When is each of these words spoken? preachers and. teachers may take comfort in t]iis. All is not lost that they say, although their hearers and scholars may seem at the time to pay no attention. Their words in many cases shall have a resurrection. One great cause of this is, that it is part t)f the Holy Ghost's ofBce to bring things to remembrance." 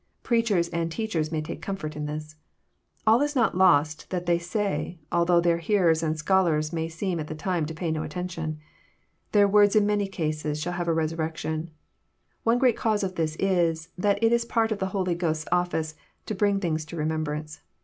preachers 0.23 0.67
and. 0.69 0.91
teachers 0.91 1.31
may 1.31 1.43
take 1.43 1.61
comfort 1.61 1.95
in 1.95 2.07
t]iis. 2.07 2.33
All 3.05 3.21
is 3.21 3.35
not 3.35 3.55
lost 3.55 4.09
that 4.09 4.25
they 4.25 4.39
say, 4.39 4.97
although 5.11 5.39
their 5.39 5.59
hearers 5.59 6.01
and 6.01 6.17
scholars 6.17 6.73
may 6.73 6.89
seem 6.89 7.19
at 7.19 7.27
the 7.27 7.35
time 7.35 7.67
to 7.67 7.73
pay 7.75 7.91
no 7.91 8.01
attention. 8.01 8.57
Their 9.31 9.47
words 9.47 9.75
in 9.75 9.85
many 9.85 10.07
cases 10.07 10.59
shall 10.59 10.73
have 10.73 10.87
a 10.87 10.91
resurrection. 10.91 11.69
One 12.41 12.57
great 12.57 12.77
cause 12.77 13.03
of 13.03 13.13
this 13.13 13.35
is, 13.35 13.89
that 13.95 14.17
it 14.23 14.33
is 14.33 14.43
part 14.43 14.71
t)f 14.71 14.79
the 14.79 14.87
Holy 14.87 15.13
Ghost's 15.13 15.45
ofBce 15.51 15.93
to 16.25 16.33
bring 16.33 16.59
things 16.59 16.83
to 16.85 16.95
remembrance." 16.95 17.61